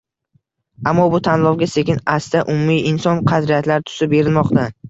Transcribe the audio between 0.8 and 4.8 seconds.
Ammo bu tanlovga sekin-asta «umuminsoniy qadriyatlar» tusi berilmoqda